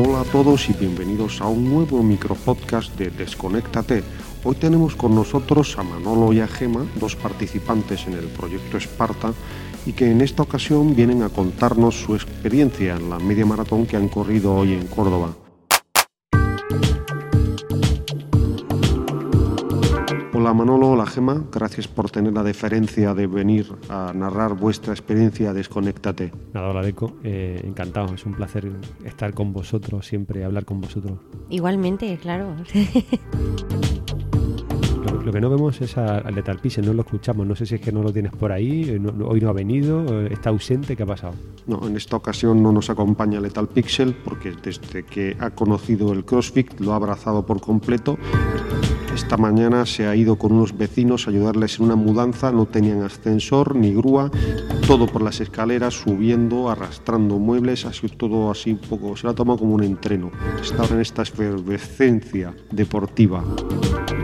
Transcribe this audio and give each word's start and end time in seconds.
Hola 0.00 0.20
a 0.20 0.24
todos 0.24 0.70
y 0.70 0.74
bienvenidos 0.74 1.40
a 1.40 1.48
un 1.48 1.68
nuevo 1.68 2.04
micropodcast 2.04 2.96
de 2.96 3.10
Desconéctate. 3.10 4.04
Hoy 4.44 4.54
tenemos 4.54 4.94
con 4.94 5.12
nosotros 5.12 5.76
a 5.76 5.82
Manolo 5.82 6.32
y 6.32 6.38
a 6.38 6.46
Gema, 6.46 6.86
dos 7.00 7.16
participantes 7.16 8.06
en 8.06 8.12
el 8.12 8.26
proyecto 8.26 8.76
Esparta, 8.76 9.32
y 9.86 9.94
que 9.94 10.08
en 10.08 10.20
esta 10.20 10.44
ocasión 10.44 10.94
vienen 10.94 11.24
a 11.24 11.30
contarnos 11.30 12.00
su 12.00 12.14
experiencia 12.14 12.94
en 12.94 13.10
la 13.10 13.18
media 13.18 13.44
maratón 13.44 13.86
que 13.86 13.96
han 13.96 14.06
corrido 14.08 14.54
hoy 14.54 14.74
en 14.74 14.86
Córdoba. 14.86 15.34
Hola 20.48 20.56
Manolo, 20.60 20.88
hola 20.92 21.04
Gema, 21.04 21.44
gracias 21.52 21.86
por 21.88 22.10
tener 22.10 22.32
la 22.32 22.42
deferencia 22.42 23.12
de 23.12 23.26
venir 23.26 23.66
a 23.90 24.14
narrar 24.14 24.54
vuestra 24.54 24.94
experiencia 24.94 25.52
Desconéctate. 25.52 26.32
Nada, 26.54 26.70
hola 26.70 26.80
Deco, 26.80 27.18
eh, 27.22 27.60
encantado, 27.66 28.14
es 28.14 28.24
un 28.24 28.32
placer 28.32 28.72
estar 29.04 29.34
con 29.34 29.52
vosotros, 29.52 30.06
siempre 30.06 30.46
hablar 30.46 30.64
con 30.64 30.80
vosotros. 30.80 31.18
Igualmente, 31.50 32.16
claro. 32.16 32.54
Lo, 35.04 35.22
lo 35.22 35.32
que 35.32 35.40
no 35.40 35.48
vemos 35.50 35.80
es 35.82 35.96
a, 35.98 36.18
al 36.18 36.34
Lethal 36.34 36.58
Pixel, 36.58 36.84
no 36.86 36.92
lo 36.94 37.02
escuchamos, 37.02 37.46
no 37.46 37.54
sé 37.54 37.66
si 37.66 37.74
es 37.76 37.80
que 37.82 37.92
no 37.92 38.02
lo 38.02 38.10
tienes 38.12 38.32
por 38.32 38.50
ahí, 38.50 38.88
eh, 38.88 38.98
no- 38.98 39.12
no- 39.12 39.26
hoy 39.28 39.40
no 39.42 39.50
ha 39.50 39.52
venido, 39.52 40.22
eh, 40.22 40.28
está 40.32 40.48
ausente, 40.50 40.96
¿qué 40.96 41.02
ha 41.02 41.06
pasado? 41.06 41.34
No, 41.66 41.86
en 41.86 41.96
esta 41.96 42.16
ocasión 42.16 42.62
no 42.62 42.72
nos 42.72 42.88
acompaña 42.90 43.38
Lethal 43.40 43.68
Pixel 43.68 44.14
porque 44.24 44.52
desde 44.62 45.04
que 45.04 45.36
ha 45.40 45.50
conocido 45.50 46.12
el 46.14 46.24
CrossFit 46.24 46.80
lo 46.80 46.92
ha 46.94 46.96
abrazado 46.96 47.44
por 47.44 47.60
completo. 47.60 48.16
Esta 49.18 49.36
mañana 49.36 49.84
se 49.84 50.06
ha 50.06 50.14
ido 50.16 50.36
con 50.36 50.52
unos 50.52 50.78
vecinos 50.78 51.26
a 51.26 51.30
ayudarles 51.30 51.78
en 51.78 51.86
una 51.86 51.96
mudanza, 51.96 52.50
no 52.52 52.66
tenían 52.66 53.02
ascensor 53.02 53.74
ni 53.74 53.92
grúa, 53.92 54.30
todo 54.86 55.06
por 55.06 55.22
las 55.22 55.40
escaleras, 55.40 55.92
subiendo, 55.94 56.70
arrastrando 56.70 57.38
muebles, 57.38 57.84
así 57.84 58.08
todo 58.08 58.50
así 58.50 58.70
un 58.72 58.78
poco, 58.78 59.16
se 59.16 59.24
lo 59.24 59.30
ha 59.30 59.34
tomado 59.34 59.58
como 59.58 59.74
un 59.74 59.82
entreno. 59.82 60.30
Está 60.62 60.82
ahora 60.82 60.94
en 60.94 61.00
esta 61.02 61.22
efervescencia 61.22 62.54
deportiva. 62.70 63.44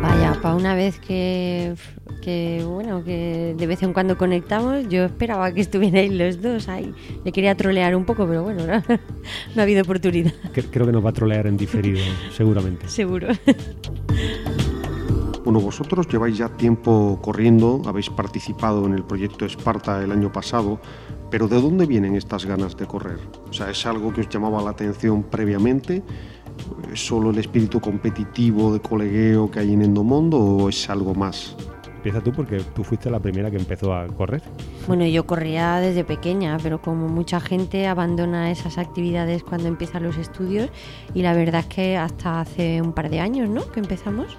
Vaya, 0.01 0.39
para 0.41 0.55
una 0.55 0.75
vez 0.75 0.99
que, 1.01 1.75
que, 2.23 2.65
bueno, 2.67 3.05
que 3.05 3.55
de 3.59 3.67
vez 3.67 3.83
en 3.83 3.93
cuando 3.93 4.17
conectamos, 4.17 4.89
yo 4.89 5.05
esperaba 5.05 5.53
que 5.53 5.61
estuvierais 5.61 6.13
los 6.13 6.41
dos 6.41 6.69
ahí. 6.69 6.95
Le 7.25 7.33
quería 7.33 7.55
trolear 7.57 7.95
un 7.97 8.05
poco, 8.07 8.27
pero 8.27 8.43
bueno, 8.43 8.65
no, 8.67 8.75
no 9.55 9.61
ha 9.61 9.63
habido 9.63 9.83
oportunidad, 9.83 10.33
Cre- 10.55 10.69
Creo 10.71 10.87
que 10.87 10.93
nos 10.93 11.05
va 11.05 11.11
a 11.11 11.15
trolear 11.15 11.47
en 11.47 11.57
diferido, 11.59 11.99
seguramente. 12.35 12.89
seguro. 12.89 13.29
Bueno, 15.45 15.61
vosotros 15.61 16.09
lleváis 16.09 16.39
ya 16.39 16.49
tiempo 16.49 17.19
corriendo, 17.21 17.83
habéis 17.85 18.09
participado 18.09 18.87
en 18.87 18.95
el 18.95 19.05
proyecto 19.05 19.45
Esparta 19.45 20.03
el 20.03 20.11
año 20.11 20.33
pasado, 20.33 20.81
pero 21.31 21.49
¿de 21.49 21.61
dónde 21.61 21.85
vienen 21.85 22.17
estas 22.17 22.47
ganas 22.47 22.79
de 22.79 22.87
correr? 22.87 23.19
O 23.51 23.53
sea, 23.53 23.69
¿es 23.69 23.85
algo 23.85 24.11
que 24.11 24.23
os 24.23 24.29
llamaba 24.31 24.63
la 24.63 24.71
atención 24.71 25.23
previamente? 25.23 26.03
¿Es 26.91 27.07
solo 27.07 27.29
el 27.29 27.39
espíritu 27.39 27.79
competitivo 27.79 28.73
de 28.73 28.81
colegueo 28.81 29.51
que 29.51 29.61
hay 29.61 29.75
en 29.75 29.83
Endomondo 29.83 30.39
o 30.39 30.69
es 30.71 30.89
algo 30.89 31.15
más? 31.15 31.55
Empieza 32.05 32.23
tú 32.23 32.33
porque 32.33 32.59
tú 32.75 32.85
fuiste 32.85 33.09
la 33.09 33.19
primera 33.19 33.51
que 33.51 33.57
empezó 33.57 33.95
a 33.95 34.07
correr. 34.09 34.43
Bueno, 34.87 35.07
yo 35.07 35.25
corría 35.25 35.77
desde 35.77 36.05
pequeña, 36.05 36.59
pero 36.63 36.83
como 36.83 37.09
mucha 37.09 37.41
gente 37.41 37.87
abandona 37.87 38.51
esas 38.51 38.77
actividades 38.77 39.43
cuando 39.43 39.69
empiezan 39.69 40.03
los 40.03 40.19
estudios 40.19 40.69
y 41.15 41.23
la 41.23 41.33
verdad 41.33 41.63
es 41.63 41.67
que 41.75 41.97
hasta 41.97 42.43
hace 42.43 42.83
un 42.83 42.93
par 42.93 43.09
de 43.09 43.21
años, 43.21 43.49
¿no? 43.49 43.73
Que 43.73 43.81
empezamos. 43.81 44.37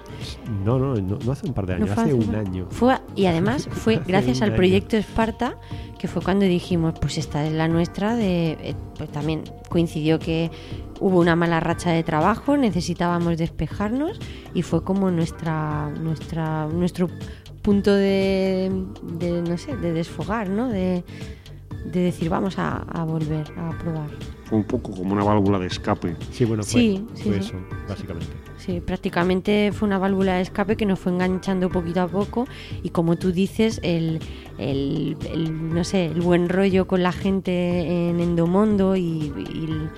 No, 0.64 0.78
no, 0.78 0.94
no, 0.94 1.18
no 1.18 1.32
hace 1.32 1.48
un 1.48 1.54
par 1.54 1.66
de 1.66 1.74
años, 1.74 1.88
No 1.88 2.00
hace 2.00 2.14
un 2.14 2.36
año. 2.36 2.68
Fue, 2.70 2.96
y 3.16 3.26
además 3.26 3.68
fue 3.72 4.00
gracias 4.06 4.42
al 4.42 4.50
año. 4.50 4.58
proyecto 4.58 4.96
Esparta 4.96 5.56
que 5.98 6.08
fue 6.08 6.22
cuando 6.22 6.44
dijimos, 6.44 6.94
pues 7.00 7.18
esta 7.18 7.46
es 7.46 7.52
la 7.52 7.68
nuestra, 7.68 8.14
de, 8.14 8.52
eh, 8.52 8.74
pues 8.96 9.10
también 9.10 9.42
coincidió 9.68 10.18
que 10.18 10.50
hubo 11.00 11.20
una 11.20 11.36
mala 11.36 11.60
racha 11.60 11.90
de 11.90 12.02
trabajo, 12.02 12.56
necesitábamos 12.56 13.38
despejarnos 13.38 14.20
y 14.54 14.62
fue 14.62 14.84
como 14.84 15.10
nuestra, 15.10 15.90
nuestra, 15.90 16.66
nuestro 16.66 17.08
punto 17.66 17.92
de, 17.92 18.70
de, 19.18 19.42
no 19.42 19.58
sé, 19.58 19.76
de 19.76 19.92
desfogar, 19.92 20.48
¿no? 20.48 20.68
De, 20.68 21.02
de 21.84 22.00
decir, 22.00 22.28
vamos 22.30 22.58
a, 22.58 22.76
a 22.78 23.04
volver 23.04 23.44
a 23.58 23.76
probar. 23.78 24.08
Fue 24.44 24.58
un 24.58 24.64
poco 24.64 24.92
como 24.92 25.12
una 25.12 25.24
válvula 25.24 25.58
de 25.58 25.66
escape. 25.66 26.14
Sí, 26.30 26.44
bueno, 26.44 26.62
fue, 26.62 26.80
Sí, 26.80 27.04
sí, 27.14 27.22
fue 27.24 27.32
sí. 27.34 27.48
eso, 27.48 27.56
básicamente. 27.88 28.32
Sí, 28.58 28.80
prácticamente 28.80 29.70
fue 29.72 29.88
una 29.88 29.98
válvula 29.98 30.36
de 30.36 30.42
escape 30.42 30.76
que 30.76 30.86
nos 30.86 31.00
fue 31.00 31.10
enganchando 31.12 31.68
poquito 31.68 32.02
a 32.02 32.08
poco 32.08 32.46
y 32.84 32.90
como 32.90 33.16
tú 33.16 33.32
dices, 33.32 33.80
el, 33.82 34.20
el- 34.58 35.16
el, 35.32 35.74
no 35.74 35.82
sé, 35.82 36.06
el 36.06 36.20
buen 36.20 36.48
rollo 36.48 36.86
con 36.86 37.02
la 37.02 37.10
gente 37.12 38.08
en 38.10 38.20
Endomondo 38.20 38.94
y, 38.94 39.32
y 39.36 39.64
el, 39.64 39.90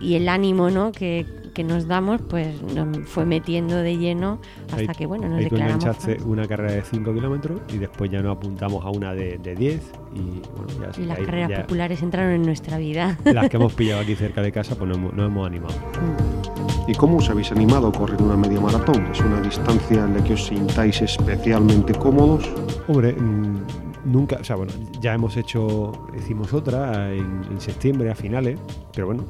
y 0.00 0.14
el 0.16 0.28
ánimo 0.28 0.70
¿no? 0.70 0.90
que, 0.92 1.24
que 1.54 1.64
nos 1.64 1.86
damos, 1.86 2.20
pues 2.28 2.60
nos 2.62 2.98
fue 3.08 3.24
metiendo 3.24 3.76
de 3.76 3.96
lleno 3.96 4.38
hasta 4.66 4.76
Ahí- 4.76 4.86
que 4.98 5.06
bueno, 5.06 5.28
nos 5.28 5.38
Ahí 5.38 5.44
tú 5.48 5.54
declaramos. 5.54 5.82
enganchaste 5.84 6.16
fans. 6.16 6.26
una 6.26 6.46
carrera 6.46 6.72
de 6.72 6.82
5 6.82 7.14
kilómetros 7.14 7.60
y 7.72 7.78
después 7.78 8.10
ya 8.10 8.20
nos 8.20 8.36
apuntamos 8.36 8.84
a 8.84 8.90
una 8.90 9.14
de, 9.14 9.38
de 9.38 9.54
10 9.54 9.80
y 10.14 10.18
bueno, 10.18 10.92
ya, 10.92 11.00
Y 11.02 11.06
las 11.06 11.18
ahí 11.18 11.24
carreras 11.24 11.50
ya 11.50 11.62
populares 11.62 12.02
entraron 12.02 12.32
en 12.32 12.42
nuestra 12.42 12.76
vida. 12.78 13.16
las 13.24 13.48
que 13.48 13.56
hemos 13.56 13.72
pillado 13.72 14.02
aquí 14.02 14.14
cerca 14.14 14.42
de 14.42 14.52
casa 14.52 14.74
pues 14.76 14.88
nos 14.88 14.98
hemos, 14.98 15.14
nos 15.14 15.26
hemos 15.26 15.46
animado. 15.46 15.74
¿Y 16.86 16.92
cómo 16.94 17.16
os 17.18 17.30
habéis 17.30 17.50
animado 17.52 17.88
a 17.88 17.92
correr 17.92 18.20
una 18.20 18.36
media 18.36 18.60
maratón? 18.60 19.06
¿Es 19.12 19.20
una 19.20 19.40
distancia 19.40 20.04
en 20.04 20.14
la 20.18 20.22
que 20.24 20.34
os 20.34 20.44
sintáis 20.46 21.00
especialmente 21.00 21.94
cómodos? 21.94 22.44
Hombre, 22.88 23.14
mm, 23.14 23.56
nunca, 24.04 24.36
o 24.40 24.44
sea, 24.44 24.56
bueno, 24.56 24.72
ya 25.00 25.14
hemos 25.14 25.36
hecho, 25.36 25.92
hicimos 26.16 26.52
otra 26.52 27.12
en, 27.12 27.42
en 27.50 27.60
septiembre 27.60 28.10
a 28.10 28.14
finales, 28.14 28.58
pero 28.94 29.06
bueno, 29.06 29.24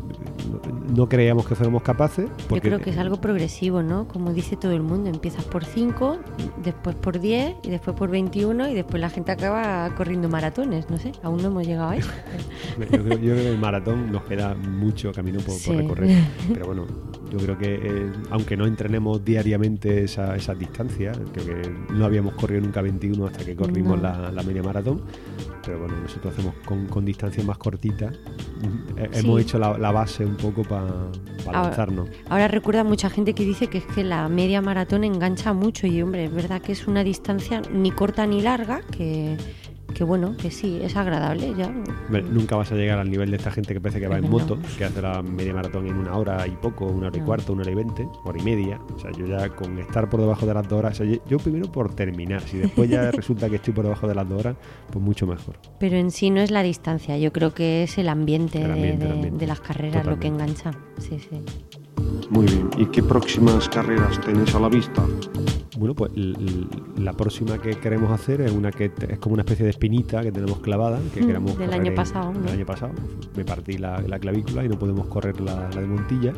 no, 0.51 0.95
no 0.95 1.09
creíamos 1.09 1.47
que 1.47 1.55
fuéramos 1.55 1.83
capaces. 1.83 2.27
Yo 2.27 2.49
Porque, 2.49 2.69
creo 2.69 2.81
que 2.81 2.91
es 2.91 2.99
algo 2.99 3.21
progresivo, 3.21 3.83
¿no? 3.83 4.07
Como 4.09 4.33
dice 4.33 4.57
todo 4.57 4.73
el 4.73 4.83
mundo, 4.83 5.11
empiezas 5.11 5.45
por 5.45 5.65
5, 5.65 6.19
después 6.63 6.97
por 6.97 7.21
10 7.21 7.57
y 7.63 7.71
después 7.71 7.97
por 7.97 8.11
21 8.11 8.69
y 8.69 8.75
después 8.75 9.01
la 9.01 9.11
gente 9.11 9.33
acaba 9.33 9.93
corriendo 9.95 10.29
maratones, 10.29 10.91
no 10.91 10.99
sé, 10.99 11.13
aún 11.23 11.43
no 11.43 11.49
hemos 11.49 11.67
llegado 11.67 11.91
ahí. 11.91 12.01
Yo 12.79 12.87
creo, 12.87 13.03
yo 13.05 13.19
creo 13.19 13.37
que 13.37 13.49
el 13.51 13.59
maratón 13.59 14.11
nos 14.11 14.25
queda 14.25 14.55
mucho 14.55 15.13
camino 15.13 15.41
por, 15.41 15.77
recorrer. 15.77 16.25
Pero 16.53 16.67
bueno, 16.67 16.87
yo 17.37 17.45
creo 17.45 17.59
que 17.59 17.75
eh, 17.83 18.13
aunque 18.31 18.57
no 18.57 18.67
entrenemos 18.67 19.25
diariamente 19.25 20.05
esa, 20.05 20.37
esas 20.37 20.59
distancias, 20.59 21.19
creo 21.33 21.47
que 21.63 21.71
no 21.93 22.05
habíamos 22.05 22.35
corrido 22.35 22.61
nunca 22.63 22.81
21 22.83 23.27
hasta 23.27 23.45
que 23.45 23.57
corrimos 23.57 23.97
No. 23.97 24.03
la, 24.03 24.31
la 24.31 24.43
media 24.43 24.63
maratón. 24.63 25.03
Pero 25.65 25.81
bueno, 25.81 25.95
nosotros 26.03 26.33
hacemos 26.35 26.55
con, 26.67 26.87
con 26.87 27.05
distancias 27.05 27.45
más 27.47 27.59
cortitas. 27.59 28.15
Eh, 28.97 29.09
Sí. 29.13 29.21
Hemos 29.21 29.41
hecho 29.41 29.59
la, 29.59 29.77
la 29.79 29.91
base 29.93 30.25
un 30.25 30.37
poco 30.37 30.63
para 30.63 30.87
Ahora- 31.47 31.63
lanzarnos. 31.63 32.09
Ahora 32.29 32.49
recuerda 32.49 32.85
mucha 32.85 33.11
gente 33.11 33.35
que 33.35 33.45
dice 33.45 33.67
que 33.69 33.79
es 33.79 33.87
que 33.87 34.05
la 34.05 34.29
media 34.29 34.61
maratón 34.63 35.05
engancha 35.05 35.53
mucho 35.53 35.87
y 35.87 36.01
hombre, 36.03 36.25
es 36.27 36.35
verdad 36.35 36.61
que 36.63 36.73
es 36.73 36.87
una 36.87 37.03
distancia 37.05 37.61
ni 37.73 37.91
corta 37.91 38.27
ni 38.27 38.41
larga, 38.43 38.81
que, 38.91 39.37
que 39.95 40.05
bueno, 40.05 40.37
que 40.37 40.51
sí, 40.51 40.81
es 40.83 40.97
agradable 40.97 41.55
ya. 41.57 41.69
Hombre, 42.07 42.23
nunca 42.23 42.57
vas 42.57 42.71
a 42.73 42.75
llegar 42.75 42.99
al 42.99 43.09
nivel 43.11 43.31
de 43.31 43.37
esta 43.37 43.51
gente 43.51 43.73
que 43.73 43.81
parece 43.81 44.01
que 44.01 44.09
va 44.09 44.17
en 44.19 44.25
No. 44.25 44.31
moto, 44.31 44.59
que 44.77 44.85
hace 44.85 45.01
la 45.01 45.23
media 45.23 45.55
maratón 45.55 45.87
en 45.87 45.97
una 45.97 46.17
hora 46.17 46.47
y 46.47 46.51
poco, 46.51 46.87
una 46.87 47.07
hora 47.07 47.17
y 47.17 47.21
No. 47.21 47.27
cuarto, 47.27 47.53
una 47.53 47.63
hora 47.63 47.71
y 47.71 47.75
veinte, 47.75 48.09
hora 48.25 48.39
y 48.39 48.43
media. 48.43 48.81
O 48.95 48.99
sea, 48.99 49.11
yo 49.13 49.25
ya 49.27 49.49
con 49.51 49.79
estar 49.79 50.11
por 50.11 50.21
debajo 50.21 50.45
de 50.47 50.55
las 50.55 50.69
dos 50.69 50.79
horas, 50.81 51.01
o 51.01 51.05
sea, 51.05 51.19
yo- 51.27 51.39
primero 51.39 51.71
por 51.71 51.95
terminar, 51.95 52.43
si 52.43 52.59
después 52.59 52.91
ya 52.91 53.11
resulta 53.13 53.49
que 53.49 53.57
estoy 53.57 53.73
por 53.73 53.85
debajo 53.85 54.07
de 54.09 54.15
las 54.15 54.29
dos 54.29 54.41
horas, 54.41 54.57
pues 54.91 55.05
mucho 55.05 55.27
mejor. 55.27 55.57
Pero 55.79 55.97
en 55.97 56.11
sí 56.11 56.31
no 56.31 56.41
es 56.41 56.51
la 56.51 56.63
distancia, 56.63 57.17
yo 57.19 57.33
creo 57.33 57.55
que 57.55 57.85
es 57.85 57.97
el 57.99 58.09
ambiente, 58.09 58.59
El 58.61 58.67
de- 58.69 58.73
ambiente, 58.73 59.03
el 59.05 59.09
de, 59.11 59.15
ambiente. 59.15 59.39
de 59.39 59.47
las 59.47 59.61
carreras 59.61 60.05
lo 60.07 60.19
que 60.19 60.27
engancha. 60.29 60.73
Sí, 60.99 61.19
sí. 61.21 61.41
Muy 62.31 62.47
bien. 62.47 62.69
¿Y 62.79 62.87
qué 62.87 63.03
próximas 63.03 63.69
carreras 63.69 64.21
tenéis 64.21 64.55
a 64.55 64.61
la 64.61 64.69
vista? 64.69 65.05
Bueno, 65.77 65.95
pues 65.95 66.13
la 66.99 67.13
próxima 67.13 67.59
que 67.59 67.71
queremos 67.79 68.11
hacer 68.11 68.41
es 68.43 68.53
una 68.53 68.71
que 68.71 68.93
es 69.09 69.19
como 69.19 69.35
una 69.35 69.43
especie 69.43 69.65
de 69.65 69.71
espinita 69.71 70.23
que 70.23 70.31
tenemos 70.31 70.59
clavada, 70.61 71.01
que 71.13 71.23
Mm, 71.23 71.27
queremos 71.27 71.59
del 71.59 71.73
año 71.73 71.95
pasado, 71.95 72.33
¿no? 72.33 72.41
Del 72.41 72.53
año 72.53 72.67
pasado. 72.67 72.93
Me 73.37 73.45
partí 73.45 73.79
la, 73.79 74.01
la 74.03 74.19
clavícula 74.19 74.65
y 74.65 74.69
no 74.69 74.79
podemos 74.79 75.07
correr 75.09 75.41
la, 75.41 75.69
la 75.71 75.81
de 75.81 75.87
Montilla. 75.87 76.33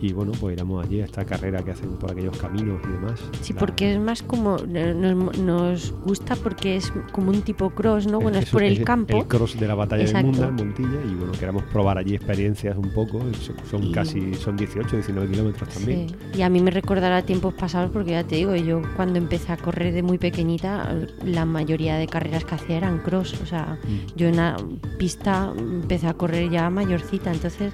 Y 0.00 0.12
bueno, 0.14 0.32
pues 0.40 0.54
iremos 0.56 0.84
allí 0.84 1.00
a 1.00 1.04
esta 1.04 1.24
carrera 1.24 1.62
que 1.62 1.72
hacen 1.72 1.90
por 1.90 2.10
aquellos 2.12 2.36
caminos 2.38 2.80
y 2.84 2.92
demás. 2.92 3.20
Sí, 3.42 3.52
La- 3.52 3.60
porque 3.60 3.92
es 3.92 4.00
más 4.00 4.22
como, 4.22 4.56
eh, 4.72 4.94
nos, 4.96 5.38
nos 5.38 5.92
gusta 6.04 6.36
porque 6.36 6.76
es 6.76 6.90
como 7.12 7.30
un 7.30 7.42
tipo 7.42 7.68
cross, 7.70 8.06
¿no? 8.06 8.18
Bueno, 8.20 8.38
es, 8.38 8.48
por 8.48 8.62
el 8.62 8.78
es 8.78 8.84
campo. 8.84 9.18
El 9.18 9.26
cross 9.26 9.58
de 9.60 9.68
la 9.68 9.74
batalla 9.74 10.02
Exacto. 10.04 10.26
del 10.28 10.36
mundo 10.52 10.62
en 10.62 10.68
Montilla 10.68 11.00
y 11.10 11.14
bueno, 11.16 11.32
queremos 11.32 11.64
probar 11.64 11.98
allí 11.98 12.14
experiencias 12.14 12.76
un 12.78 12.90
poco. 12.94 13.20
Son, 13.40 13.56
son 13.70 13.84
Y- 13.84 13.92
casi, 13.92 14.34
son 14.34 14.56
18, 14.56 14.96
19 14.96 15.30
kilómetros 15.30 15.68
también. 15.68 16.08
Sí, 16.08 16.38
Y 16.38 16.42
a 16.42 16.48
mí 16.48 16.60
me 16.60 16.70
recordará 16.70 17.22
tiempos 17.22 17.52
pasados 17.54 17.90
porque 17.92 18.12
ya 18.12 18.24
te 18.24 18.36
digo, 18.36 18.56
yo 18.56 18.80
cuando 18.96 19.18
empecé 19.18 19.52
a 19.52 19.56
correr 19.58 19.92
de 19.92 20.02
muy 20.02 20.16
pequeñita, 20.16 20.94
la 21.26 21.44
mayoría 21.44 21.96
de 21.96 22.06
carreras 22.06 22.44
que 22.46 22.54
hacía 22.54 22.78
eran 22.78 22.98
cross. 22.98 23.38
O 23.42 23.46
sea, 23.46 23.78
Mm. 23.84 24.16
yo 24.16 24.28
en 24.28 24.36
la 24.36 24.56
pista 24.98 25.52
empecé 25.58 26.06
a 26.06 26.14
correr 26.14 26.48
ya 26.50 26.70
mayorcita, 26.70 27.30
entonces 27.32 27.72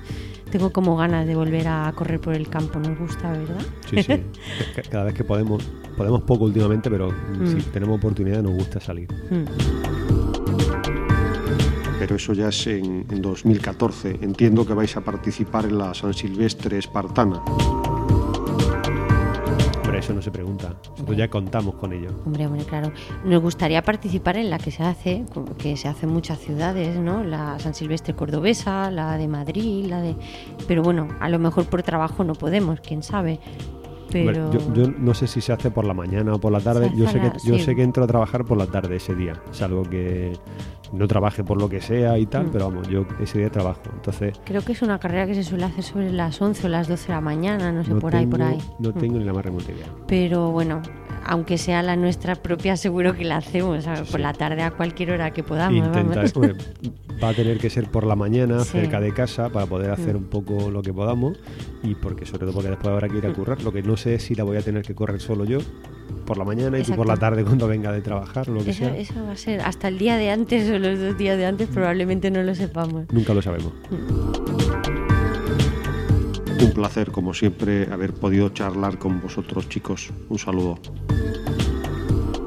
tengo 0.58 0.70
como 0.72 0.96
ganas 0.96 1.26
de 1.26 1.34
volver 1.34 1.68
a 1.68 1.92
correr 1.94 2.18
por 2.20 2.34
el 2.34 2.48
campo. 2.48 2.78
Nos 2.78 2.98
gusta, 2.98 3.30
¿verdad? 3.30 3.60
Sí, 3.90 4.02
sí. 4.02 4.22
Ca- 4.74 4.82
Cada 4.90 5.04
vez 5.04 5.14
que 5.14 5.22
podemos, 5.24 5.62
podemos 5.96 6.22
poco 6.22 6.44
últimamente, 6.46 6.90
pero 6.90 7.10
Mm. 7.12 7.46
si 7.46 7.56
tenemos 7.70 7.98
oportunidad 7.98 8.42
nos 8.42 8.54
gusta 8.54 8.80
salir. 8.80 9.08
Mm. 9.30 9.44
pero 11.98 12.16
eso 12.16 12.34
ya 12.34 12.48
es 12.48 12.66
en, 12.68 13.04
en 13.10 13.20
2014. 13.22 14.18
Entiendo 14.22 14.66
que 14.66 14.74
vais 14.74 14.96
a 14.96 15.00
participar 15.00 15.64
en 15.64 15.78
la 15.78 15.92
San 15.94 16.14
Silvestre 16.14 16.78
espartana. 16.78 17.42
Eso 20.06 20.14
no 20.14 20.22
se 20.22 20.30
pregunta. 20.30 20.72
Nosotros 20.92 21.16
ya 21.16 21.28
contamos 21.28 21.74
con 21.74 21.92
ello. 21.92 22.10
Hombre, 22.24 22.46
hombre, 22.46 22.62
claro. 22.62 22.92
Nos 23.24 23.42
gustaría 23.42 23.82
participar 23.82 24.36
en 24.36 24.50
la 24.50 24.58
que 24.60 24.70
se 24.70 24.84
hace, 24.84 25.24
que 25.58 25.76
se 25.76 25.88
hace 25.88 26.06
en 26.06 26.12
muchas 26.12 26.38
ciudades, 26.38 26.96
¿no? 26.96 27.24
La 27.24 27.58
San 27.58 27.74
Silvestre 27.74 28.14
cordobesa, 28.14 28.88
la 28.92 29.18
de 29.18 29.26
Madrid, 29.26 29.86
la 29.86 30.00
de... 30.00 30.14
Pero 30.68 30.84
bueno, 30.84 31.08
a 31.18 31.28
lo 31.28 31.40
mejor 31.40 31.64
por 31.64 31.82
trabajo 31.82 32.22
no 32.22 32.34
podemos, 32.34 32.78
quién 32.78 33.02
sabe. 33.02 33.40
Hombre, 34.04 34.26
Pero... 34.26 34.52
yo, 34.52 34.74
yo 34.74 34.92
no 34.96 35.12
sé 35.12 35.26
si 35.26 35.40
se 35.40 35.52
hace 35.52 35.72
por 35.72 35.84
la 35.84 35.92
mañana 35.92 36.34
o 36.34 36.38
por 36.38 36.52
la 36.52 36.60
tarde. 36.60 36.92
Yo 36.94 37.08
sé, 37.08 37.20
que, 37.20 37.32
yo 37.42 37.58
sí. 37.58 37.64
sé 37.64 37.74
que 37.74 37.82
entro 37.82 38.04
a 38.04 38.06
trabajar 38.06 38.44
por 38.44 38.56
la 38.56 38.66
tarde 38.66 38.94
ese 38.94 39.16
día. 39.16 39.42
Salvo 39.50 39.82
que 39.82 40.34
no 40.92 41.06
trabaje 41.08 41.42
por 41.44 41.60
lo 41.60 41.68
que 41.68 41.80
sea 41.80 42.18
y 42.18 42.26
tal, 42.26 42.46
Mm. 42.46 42.50
pero 42.52 42.68
vamos, 42.70 42.88
yo 42.88 43.06
ese 43.20 43.38
día 43.38 43.50
trabajo. 43.50 43.80
Entonces, 43.94 44.38
Creo 44.44 44.62
que 44.62 44.72
es 44.72 44.82
una 44.82 44.98
carrera 44.98 45.26
que 45.26 45.34
se 45.34 45.42
suele 45.44 45.64
hacer 45.64 45.82
sobre 45.84 46.12
las 46.12 46.40
11 46.40 46.66
o 46.66 46.68
las 46.68 46.88
12 46.88 47.08
de 47.08 47.12
la 47.14 47.20
mañana, 47.20 47.72
no 47.72 47.84
sé, 47.84 47.90
no 47.90 47.98
por 47.98 48.14
ahí, 48.14 48.26
por 48.26 48.42
ahí. 48.42 48.58
No 48.78 48.90
Mm. 48.90 48.98
tengo 48.98 49.18
ni 49.18 49.24
la 49.24 49.32
más 49.32 49.44
remota 49.44 49.72
idea. 49.72 49.86
Pero 50.06 50.50
bueno, 50.50 50.82
aunque 51.24 51.58
sea 51.58 51.82
la 51.82 51.96
nuestra 51.96 52.36
propia, 52.36 52.76
seguro 52.76 53.14
que 53.14 53.24
la 53.24 53.38
hacemos 53.38 53.84
por 53.84 54.06
sí. 54.06 54.18
la 54.18 54.32
tarde 54.32 54.62
a 54.62 54.70
cualquier 54.70 55.10
hora 55.12 55.30
que 55.32 55.42
podamos. 55.42 55.86
Intenta- 55.86 56.24
hombre, 56.36 56.54
va 57.22 57.28
a 57.30 57.34
tener 57.34 57.58
que 57.58 57.70
ser 57.70 57.90
por 57.90 58.04
la 58.06 58.14
mañana, 58.14 58.60
Sí. 58.60 58.70
cerca 58.72 59.00
de 59.00 59.12
casa, 59.12 59.48
para 59.50 59.66
poder 59.66 59.90
hacer 59.90 60.14
Mm. 60.14 60.18
un 60.18 60.24
poco 60.24 60.70
lo 60.70 60.82
que 60.82 60.92
podamos. 60.92 61.38
Y 61.82 61.94
porque, 61.94 62.26
sobre 62.26 62.40
todo, 62.40 62.52
porque 62.52 62.68
después 62.70 62.88
habrá 62.88 63.08
que 63.08 63.18
ir 63.18 63.26
a 63.26 63.32
currar. 63.32 63.62
Lo 63.62 63.72
que 63.72 63.82
no 63.82 63.96
sé 63.96 64.14
es 64.14 64.22
si 64.24 64.34
la 64.34 64.44
voy 64.44 64.56
a 64.56 64.62
tener 64.62 64.82
que 64.82 64.94
correr 64.94 65.20
solo 65.20 65.44
yo 65.44 65.58
por 66.24 66.38
la 66.38 66.44
mañana 66.44 66.78
y 66.78 66.82
tú 66.82 66.94
por 66.94 67.06
la 67.06 67.16
tarde 67.16 67.44
cuando 67.44 67.68
venga 67.68 67.92
de 67.92 68.00
trabajar, 68.02 68.48
lo 68.48 68.62
que 68.64 68.70
Eso, 68.70 68.80
sea. 68.80 68.96
eso 68.96 69.14
va 69.24 69.32
a 69.32 69.36
ser 69.36 69.60
hasta 69.60 69.88
el 69.88 69.98
día 69.98 70.16
de 70.16 70.30
antes 70.30 70.68
o 70.70 70.78
los 70.78 70.98
dos 70.98 71.16
días 71.16 71.36
de 71.38 71.46
antes, 71.46 71.68
probablemente 71.68 72.30
no 72.30 72.42
lo 72.42 72.54
sepamos. 72.54 73.04
Nunca 73.12 73.32
lo 73.34 73.42
sabemos. 73.42 73.72
Un 76.60 76.72
placer, 76.72 77.10
como 77.10 77.34
siempre, 77.34 77.88
haber 77.92 78.14
podido 78.14 78.48
charlar 78.48 78.98
con 78.98 79.20
vosotros, 79.20 79.68
chicos. 79.68 80.10
Un 80.28 80.38
saludo. 80.38 80.78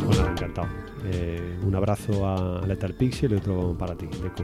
Nada, 0.09 0.31
encantado. 0.31 0.67
Eh, 1.05 1.57
un 1.65 1.75
abrazo 1.75 2.27
a 2.27 2.65
Lethal 2.67 2.94
Pixel 2.95 3.31
y 3.33 3.35
otro 3.35 3.75
para 3.77 3.95
ti, 3.95 4.07
Deco. 4.07 4.44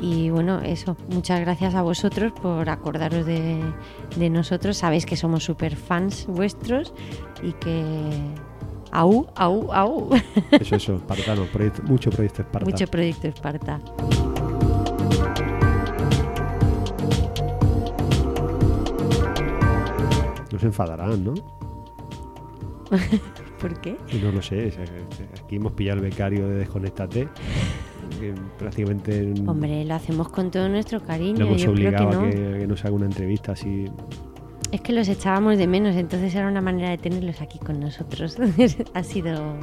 Y 0.00 0.30
bueno, 0.30 0.60
eso, 0.60 0.96
muchas 1.08 1.40
gracias 1.40 1.74
a 1.74 1.82
vosotros 1.82 2.32
por 2.40 2.68
acordaros 2.70 3.26
de, 3.26 3.60
de 4.16 4.30
nosotros. 4.30 4.76
Sabéis 4.76 5.06
que 5.06 5.16
somos 5.16 5.42
súper 5.42 5.74
fans 5.74 6.26
vuestros 6.28 6.92
y 7.42 7.52
que... 7.54 8.12
Au, 8.90 9.26
au, 9.36 9.72
au. 9.72 10.08
Eso, 10.52 10.76
eso, 10.76 10.96
espartano, 10.96 11.44
proyecto- 11.52 11.82
mucho 11.84 12.10
proyecto 12.10 12.42
Esparta. 12.42 12.70
Mucho 12.70 12.86
proyecto 12.86 13.28
Esparta. 13.28 13.80
No 20.52 20.58
se 20.58 20.66
enfadarán, 20.66 21.24
¿no? 21.24 21.34
¿Por 23.60 23.80
qué? 23.80 23.96
No 24.22 24.32
lo 24.32 24.40
sé. 24.40 24.72
Aquí 25.44 25.56
hemos 25.56 25.72
pillado 25.72 25.98
el 25.98 26.04
becario 26.04 26.48
de 26.48 26.54
Desconéctate. 26.56 27.28
que 28.18 28.34
prácticamente 28.58 29.34
Hombre, 29.46 29.84
lo 29.84 29.94
hacemos 29.94 30.28
con 30.30 30.50
todo 30.50 30.68
nuestro 30.68 31.00
cariño. 31.02 31.38
le 31.40 31.44
hemos 31.48 31.62
Yo 31.62 31.72
creo 31.74 31.90
que 31.90 31.96
obligado 32.04 32.20
no. 32.22 32.26
a, 32.26 32.30
que, 32.30 32.54
a 32.54 32.58
que 32.60 32.66
nos 32.66 32.84
haga 32.84 32.94
una 32.94 33.06
entrevista 33.06 33.52
así. 33.52 33.86
Es 34.70 34.82
que 34.82 34.92
los 34.92 35.08
echábamos 35.08 35.56
de 35.56 35.66
menos, 35.66 35.96
entonces 35.96 36.34
era 36.34 36.46
una 36.46 36.60
manera 36.60 36.90
de 36.90 36.98
tenerlos 36.98 37.40
aquí 37.40 37.58
con 37.58 37.80
nosotros. 37.80 38.36
ha 38.94 39.02
sido 39.02 39.56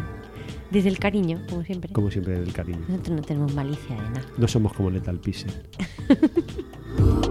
desde 0.71 0.89
el 0.89 0.97
cariño, 0.97 1.41
como 1.49 1.63
siempre. 1.63 1.93
Como 1.93 2.09
siempre, 2.09 2.37
el 2.37 2.51
cariño. 2.53 2.79
Nosotros 2.87 3.17
no 3.17 3.21
tenemos 3.21 3.53
malicia 3.53 3.95
de 3.95 4.01
nada. 4.01 4.21
No 4.37 4.47
somos 4.47 4.73
como 4.73 4.89
Lethal 4.89 5.19
Pixel. 5.19 5.51